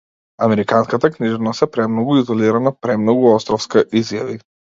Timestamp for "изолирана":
2.23-2.73